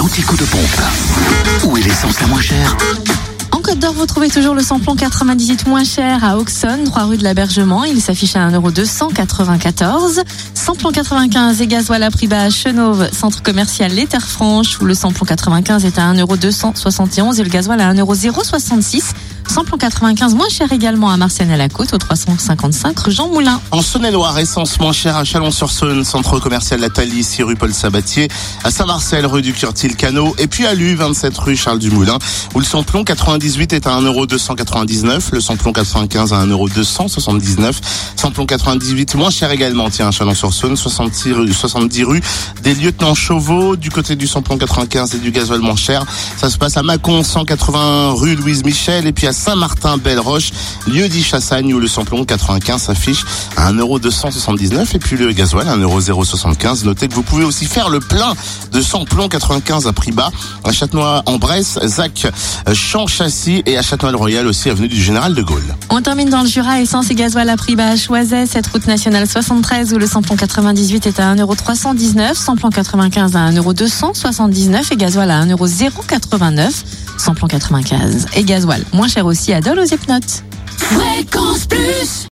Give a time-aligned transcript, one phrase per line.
[0.00, 0.82] l'antico de pompe.
[1.66, 2.74] Où est l'essence la moins chère
[3.52, 7.18] En Côte d'Or, vous trouvez toujours le samplon 98 moins cher à Auxonne, 3 rue
[7.18, 7.84] de l'Abergement.
[7.84, 10.22] Il s'affiche à 1,294€.
[10.54, 14.86] Samplon 95 et gasoil à prix bas à Chenauve, centre commercial Les Terres Franches, où
[14.86, 19.02] le samplon 95 est à 1,271€ et le gasoil à 1,066€.
[19.50, 23.60] Samplon 95 moins cher également à Marseille à la Côte, au 355 rue Jean Moulin.
[23.72, 28.28] En Saône-et-Loire, essence moins chère à Chalon-sur-Saône, centre commercial La Thalie, 6 rue Paul Sabatier,
[28.62, 32.16] à Saint-Marcel, rue du Curtil-Cano, et puis à Lu, 27 rue Charles Dumoulin,
[32.54, 37.72] où le samplon 98 est à 1,299€, le samplon 95 à 1,279€,
[38.14, 42.22] samplon 98 moins cher également, tiens, à Chalon-sur-Saône, 70 rue, 70 rue
[42.62, 46.04] des lieutenants Chauveau, du côté du samplon 95 et du gasoil moins cher.
[46.36, 50.52] Ça se passe à Mâcon, 180 rue Louise Michel, et puis à Saint-Martin-Belle-Roche,
[50.86, 53.24] lieu dit Chassagne, où le samplon 95 s'affiche
[53.56, 56.84] à 1,279€ et puis le gasoil à 1,075€.
[56.84, 58.34] Notez que vous pouvez aussi faire le plein
[58.72, 60.30] de samplon 95 à prix bas
[60.62, 62.26] à Châtenois-en-Bresse, Zac,
[62.72, 65.74] Champ-Châssis et à Châtenois-le-Royal aussi avenue du Général de Gaulle.
[65.88, 68.86] On termine dans le Jura, essence et gasoil à prix bas à Choiset, cette route
[68.86, 75.30] nationale 73 où le samplon 98 est à 1,319€, samplon 95 à 1,279€ et gasoil
[75.30, 76.70] à 1,089€,
[77.20, 80.42] samplon 95 et gasoil moins cher aussi à Dole aux.
[80.76, 82.28] Fréquence Plus